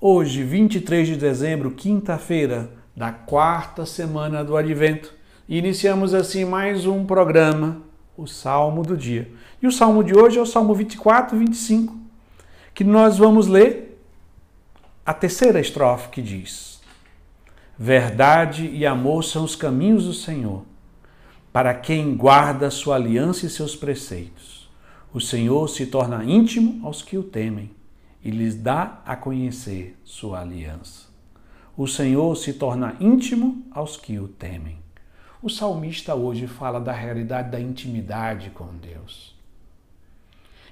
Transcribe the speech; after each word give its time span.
Hoje, 0.00 0.42
23 0.42 1.06
de 1.06 1.16
dezembro, 1.16 1.70
quinta-feira 1.70 2.68
da 2.96 3.12
quarta 3.12 3.86
semana 3.86 4.44
do 4.44 4.56
Advento, 4.56 5.14
iniciamos 5.48 6.12
assim 6.12 6.44
mais 6.44 6.84
um 6.84 7.06
programa, 7.06 7.80
o 8.16 8.26
Salmo 8.26 8.82
do 8.82 8.96
Dia. 8.96 9.30
E 9.62 9.68
o 9.68 9.72
salmo 9.72 10.02
de 10.02 10.12
hoje 10.14 10.36
é 10.36 10.42
o 10.42 10.46
Salmo 10.46 10.74
24 10.74 11.36
e 11.36 11.38
25, 11.38 11.96
que 12.74 12.82
nós 12.82 13.18
vamos 13.18 13.46
ler 13.46 14.04
a 15.06 15.14
terceira 15.14 15.60
estrofe 15.60 16.08
que 16.08 16.20
diz: 16.20 16.80
Verdade 17.78 18.66
e 18.66 18.84
amor 18.84 19.22
são 19.22 19.44
os 19.44 19.54
caminhos 19.54 20.06
do 20.06 20.12
Senhor, 20.12 20.64
para 21.52 21.72
quem 21.72 22.16
guarda 22.16 22.68
sua 22.68 22.96
aliança 22.96 23.46
e 23.46 23.50
seus 23.50 23.76
preceitos. 23.76 24.68
O 25.12 25.20
Senhor 25.20 25.68
se 25.68 25.86
torna 25.86 26.24
íntimo 26.24 26.84
aos 26.84 27.00
que 27.00 27.16
o 27.16 27.22
temem 27.22 27.70
e 28.24 28.30
lhes 28.30 28.54
dá 28.54 29.02
a 29.04 29.14
conhecer 29.14 30.00
sua 30.02 30.40
aliança. 30.40 31.08
O 31.76 31.86
Senhor 31.86 32.34
se 32.36 32.54
torna 32.54 32.96
íntimo 32.98 33.66
aos 33.70 33.98
que 33.98 34.18
o 34.18 34.26
temem. 34.26 34.78
O 35.42 35.50
salmista 35.50 36.14
hoje 36.14 36.46
fala 36.46 36.80
da 36.80 36.92
realidade 36.92 37.50
da 37.50 37.60
intimidade 37.60 38.48
com 38.50 38.68
Deus. 38.76 39.36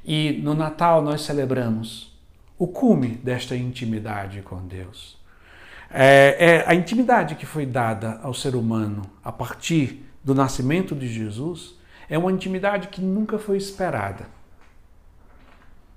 E 0.02 0.40
no 0.42 0.54
Natal 0.54 1.02
nós 1.02 1.20
celebramos 1.22 2.16
o 2.58 2.66
cume 2.66 3.08
desta 3.08 3.54
intimidade 3.54 4.40
com 4.40 4.66
Deus. 4.66 5.20
É, 5.90 6.36
é, 6.38 6.64
a 6.66 6.74
intimidade 6.74 7.34
que 7.34 7.44
foi 7.44 7.66
dada 7.66 8.18
ao 8.22 8.32
ser 8.32 8.56
humano 8.56 9.02
a 9.22 9.30
partir 9.30 10.06
do 10.24 10.34
nascimento 10.34 10.94
de 10.94 11.06
Jesus 11.06 11.74
é 12.08 12.16
uma 12.16 12.32
intimidade 12.32 12.88
que 12.88 13.02
nunca 13.02 13.38
foi 13.38 13.58
esperada 13.58 14.26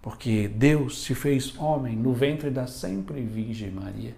porque 0.06 0.48
Deus 0.48 1.02
se 1.02 1.16
fez 1.16 1.58
homem 1.58 1.96
no 1.96 2.14
ventre 2.14 2.52
da 2.52 2.68
sempre 2.68 3.24
Virgem 3.24 3.72
Maria. 3.72 4.16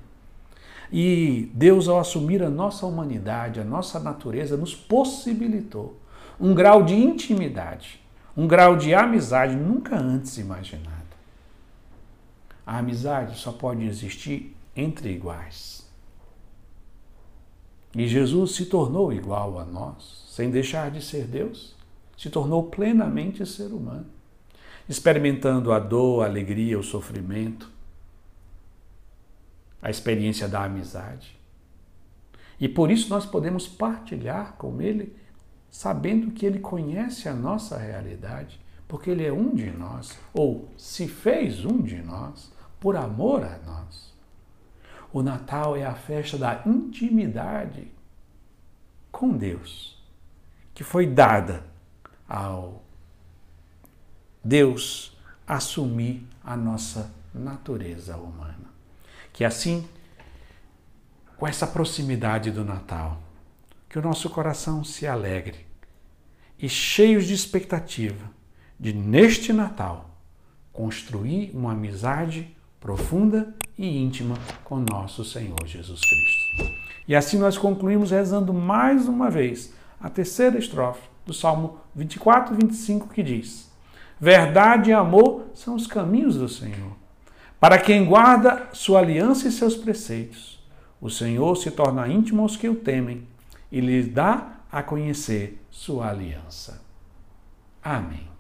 E 0.92 1.50
Deus, 1.54 1.88
ao 1.88 1.98
assumir 1.98 2.44
a 2.44 2.50
nossa 2.50 2.86
humanidade, 2.86 3.62
a 3.62 3.64
nossa 3.64 3.98
natureza, 3.98 4.58
nos 4.58 4.76
possibilitou 4.76 5.98
um 6.38 6.54
grau 6.54 6.84
de 6.84 6.94
intimidade, 6.94 8.02
um 8.36 8.46
grau 8.46 8.76
de 8.76 8.94
amizade 8.94 9.56
nunca 9.56 9.96
antes 9.96 10.38
imaginado. 10.38 11.16
A 12.66 12.80
amizade 12.80 13.38
só 13.38 13.54
pode 13.54 13.86
existir 13.86 14.54
entre 14.76 15.14
iguais. 15.14 15.90
E 17.96 18.06
Jesus 18.10 18.56
se 18.56 18.66
tornou 18.66 19.14
igual 19.14 19.58
a 19.58 19.64
nós, 19.64 20.26
sem 20.28 20.52
deixar 20.52 20.92
de 20.92 21.02
ser 21.02 21.24
Deus, 21.28 21.78
se 22.18 22.30
tornou 22.30 22.64
plenamente 22.64 23.46
ser 23.46 23.68
humano 23.68 24.17
experimentando 24.88 25.72
a 25.72 25.80
dor, 25.80 26.24
a 26.24 26.26
alegria, 26.26 26.80
o 26.80 26.84
sofrimento, 26.84 27.72
a 29.82 29.90
experiência 29.90 30.48
da 30.48 30.64
amizade. 30.64 31.38
E 32.60 32.68
por 32.68 32.90
isso 32.90 33.10
nós 33.10 33.26
podemos 33.26 33.68
partilhar 33.68 34.54
com 34.54 34.82
Ele, 34.82 35.16
sabendo 35.70 36.32
que 36.32 36.46
Ele 36.46 36.60
conhece 36.60 37.30
a 37.30 37.34
nossa 37.34 37.78
realidade, 37.78 38.60
porque 38.88 39.10
Ele 39.10 39.26
é 39.26 39.32
um 39.32 39.54
de 39.54 39.70
nós, 39.70 40.18
ou 40.34 40.70
se 40.78 41.08
fez 41.08 41.66
um 41.66 41.82
de 41.82 42.02
nós, 42.02 42.52
por 42.80 42.96
amor 42.96 43.44
a 43.44 43.60
nós. 43.66 44.16
O 45.12 45.22
Natal 45.22 45.76
é 45.76 45.86
a 45.86 45.94
festa 45.94 46.38
da 46.38 46.64
intimidade 46.66 47.92
com 49.12 49.36
Deus, 49.36 50.02
que 50.74 50.84
foi 50.84 51.08
dada 51.08 51.64
ao 52.28 52.87
Deus 54.48 55.12
assumir 55.46 56.26
a 56.42 56.56
nossa 56.56 57.12
natureza 57.34 58.16
humana. 58.16 58.72
Que 59.34 59.44
assim, 59.44 59.86
com 61.36 61.46
essa 61.46 61.68
proximidade 61.68 62.50
do 62.50 62.64
Natal, 62.64 63.22
que 63.90 64.00
o 64.00 64.02
nosso 64.02 64.30
coração 64.30 64.86
se 64.86 65.06
alegre 65.06 65.68
e 66.58 66.70
cheios 66.70 67.26
de 67.26 67.34
expectativa 67.34 68.32
de 68.80 68.94
neste 68.94 69.52
Natal 69.52 70.18
construir 70.72 71.52
uma 71.54 71.74
amizade 71.74 72.56
profunda 72.80 73.54
e 73.78 73.98
íntima 73.98 74.38
com 74.64 74.78
nosso 74.78 75.26
Senhor 75.26 75.60
Jesus 75.66 76.00
Cristo. 76.00 76.74
E 77.06 77.14
assim 77.14 77.38
nós 77.38 77.58
concluímos 77.58 78.12
rezando 78.12 78.54
mais 78.54 79.10
uma 79.10 79.30
vez 79.30 79.74
a 80.00 80.10
terceira 80.10 80.58
estrofe 80.58 81.02
do 81.26 81.34
Salmo 81.34 81.82
24 81.94 82.54
e 82.54 82.58
25 82.66 83.10
que 83.10 83.22
diz: 83.22 83.68
Verdade 84.20 84.90
e 84.90 84.94
amor 84.94 85.48
são 85.54 85.76
os 85.76 85.86
caminhos 85.86 86.36
do 86.36 86.50
Senhor. 86.50 86.96
Para 87.60 87.78
quem 87.78 88.06
guarda 88.06 88.70
sua 88.74 89.00
aliança 89.00 89.48
e 89.48 89.52
seus 89.52 89.76
preceitos, 89.76 90.60
o 91.02 91.10
Senhor 91.10 91.56
se 91.56 91.72
torna 91.72 92.08
íntimo 92.08 92.42
aos 92.42 92.56
que 92.56 92.70
o 92.70 92.76
temem 92.76 93.28
e 93.72 93.80
lhes 93.80 94.08
dá 94.08 94.58
a 94.72 94.82
conhecer 94.82 95.62
sua 95.70 96.10
aliança. 96.10 96.82
Amém. 97.84 98.37